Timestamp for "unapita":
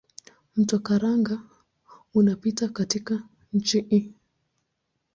2.13-2.69